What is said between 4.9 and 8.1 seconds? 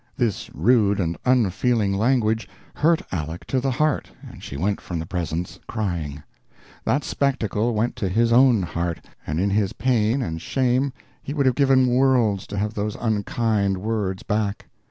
the presence crying. That spectacle went to